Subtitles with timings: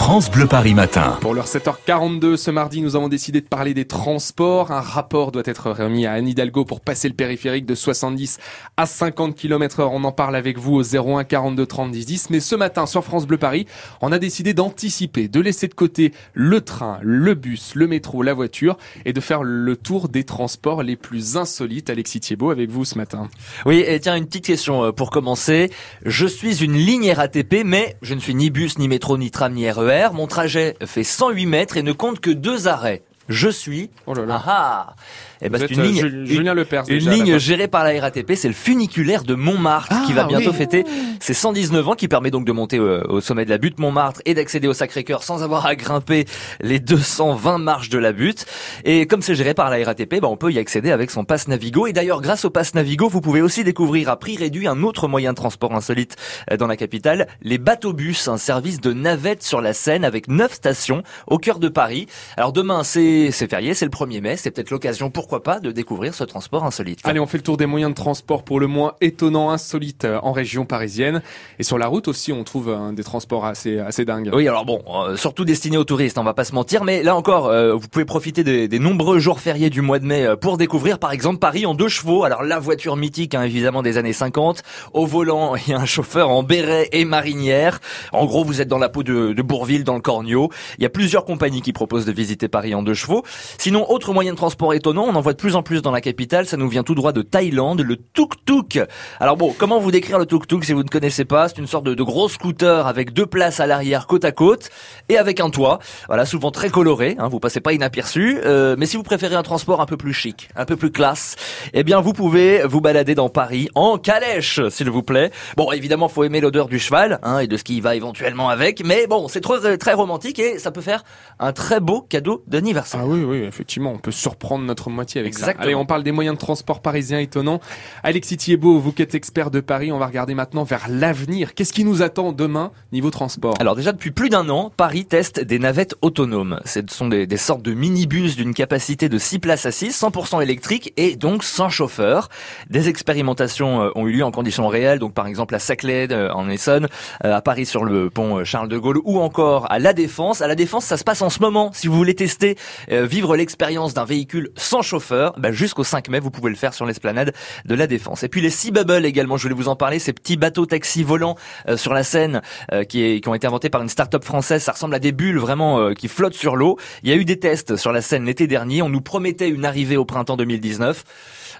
[0.00, 1.18] France Bleu Paris Matin.
[1.20, 4.72] Pour l'heure 7h42 ce mardi, nous avons décidé de parler des transports.
[4.72, 8.38] Un rapport doit être remis à Anne Hidalgo pour passer le périphérique de 70
[8.78, 9.92] à 50 km heure.
[9.92, 12.30] On en parle avec vous au 01 42 30 10 10.
[12.30, 13.66] Mais ce matin, sur France Bleu Paris,
[14.00, 18.32] on a décidé d'anticiper, de laisser de côté le train, le bus, le métro, la
[18.32, 21.90] voiture et de faire le tour des transports les plus insolites.
[21.90, 23.28] Alexis Thiebaud avec vous ce matin.
[23.66, 25.70] Oui, et tiens, une petite question euh, pour commencer.
[26.06, 29.52] Je suis une ligne RATP, mais je ne suis ni bus, ni métro, ni tram,
[29.52, 29.89] ni RER.
[30.12, 33.02] Mon trajet fait 108 mètres et ne compte que deux arrêts.
[33.30, 33.88] Je suis.
[34.06, 34.42] Oh là là.
[34.46, 34.94] Ah ah.
[35.42, 36.82] Eh ben, c'est une euh, ligne, Ju- Julien Lepers.
[36.88, 40.28] une déjà, ligne gérée par la RATP, c'est le funiculaire de Montmartre qui va Ah,
[40.28, 40.56] bientôt oui.
[40.56, 40.84] fêter
[41.18, 44.20] ses 119 ans, qui permet donc de monter euh, au sommet de la butte Montmartre
[44.26, 46.26] et d'accéder au Sacré-Cœur sans avoir à grimper
[46.60, 48.44] les 220 marches de la butte.
[48.84, 51.48] Et comme c'est géré par la RATP, bah, on peut y accéder avec son pass
[51.48, 51.86] Navigo.
[51.86, 55.08] Et d'ailleurs, grâce au pass Navigo, vous pouvez aussi découvrir à prix réduit un autre
[55.08, 56.16] moyen de transport insolite
[56.50, 60.52] euh, dans la capitale, les bateaux-bus, un service de navette sur la Seine avec neuf
[60.52, 62.08] stations au cœur de Paris.
[62.36, 65.70] Alors demain, c'est c'est férié, c'est le 1er mai, c'est peut-être l'occasion, pourquoi pas, de
[65.70, 67.00] découvrir ce transport insolite.
[67.04, 70.18] Allez, on fait le tour des moyens de transport pour le moins étonnant, insolite euh,
[70.22, 71.22] en région parisienne.
[71.58, 74.30] Et sur la route aussi, on trouve euh, des transports assez, assez dingues.
[74.32, 77.16] Oui, alors bon, euh, surtout destiné aux touristes, on va pas se mentir, mais là
[77.16, 80.36] encore, euh, vous pouvez profiter des, des nombreux jours fériés du mois de mai euh,
[80.36, 82.24] pour découvrir, par exemple, Paris en deux chevaux.
[82.24, 84.62] Alors la voiture mythique, hein, évidemment des années 50.
[84.92, 87.80] Au volant, il y a un chauffeur en béret et marinière.
[88.12, 90.50] En gros, vous êtes dans la peau de, de Bourville, dans le Cornio.
[90.78, 93.09] Il y a plusieurs compagnies qui proposent de visiter Paris en deux chevaux.
[93.58, 96.00] Sinon, autre moyen de transport étonnant, on en voit de plus en plus dans la
[96.00, 96.46] capitale.
[96.46, 98.80] Ça nous vient tout droit de Thaïlande, le tuk-tuk.
[99.18, 101.48] Alors bon, comment vous décrire le tuk-tuk si vous ne connaissez pas?
[101.48, 104.70] C'est une sorte de, de gros scooter avec deux places à l'arrière côte à côte
[105.08, 105.78] et avec un toit.
[106.08, 107.16] Voilà, souvent très coloré.
[107.18, 108.40] Hein, vous passez pas inaperçu.
[108.44, 111.36] Euh, mais si vous préférez un transport un peu plus chic, un peu plus classe,
[111.72, 115.30] eh bien vous pouvez vous balader dans Paris en calèche, s'il vous plaît.
[115.56, 118.84] Bon, évidemment, faut aimer l'odeur du cheval hein, et de ce qui va éventuellement avec.
[118.84, 121.04] Mais bon, c'est très très romantique et ça peut faire
[121.38, 122.99] un très beau cadeau d'anniversaire.
[123.00, 125.56] Ah oui, oui, effectivement, on peut surprendre notre moitié avec Exactement.
[125.56, 125.62] ça.
[125.62, 127.58] Allez, on parle des moyens de transport parisiens étonnants.
[128.02, 131.54] Alexis Thiebaud, vous qui êtes expert de Paris, on va regarder maintenant vers l'avenir.
[131.54, 133.54] Qu'est-ce qui nous attend demain niveau transport?
[133.58, 136.60] Alors déjà depuis plus d'un an, Paris teste des navettes autonomes.
[136.66, 140.92] Ce sont des, des sortes de minibus d'une capacité de 6 places assises, 100% électriques
[140.98, 142.28] et donc sans chauffeur.
[142.68, 146.30] Des expérimentations euh, ont eu lieu en conditions réelles, donc par exemple à Saclay euh,
[146.32, 146.86] en Essonne,
[147.24, 150.42] euh, à Paris sur le pont Charles de Gaulle ou encore à La Défense.
[150.42, 151.70] À La Défense, ça se passe en ce moment.
[151.72, 152.58] Si vous voulez tester,
[152.90, 156.74] euh, vivre l'expérience d'un véhicule sans chauffeur, bah, jusqu'au 5 mai, vous pouvez le faire
[156.74, 157.32] sur l'esplanade
[157.64, 158.22] de La Défense.
[158.22, 161.02] Et puis les Sea Bubble également, je voulais vous en parler, ces petits bateaux taxis
[161.02, 161.36] volants
[161.68, 162.42] euh, sur la Seine
[162.72, 164.62] euh, qui, ont été inventés par une start-up française.
[164.62, 166.78] Ça ressemble à des bulles vraiment qui flottent sur l'eau.
[167.02, 168.82] Il y a eu des tests sur la Seine l'été dernier.
[168.82, 171.04] On nous promettait une arrivée au printemps 2019.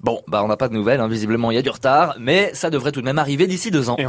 [0.00, 1.00] Bon, bah on n'a pas de nouvelles.
[1.00, 1.08] hein.
[1.08, 3.90] Visiblement, il y a du retard, mais ça devrait tout de même arriver d'ici deux
[3.90, 3.96] ans.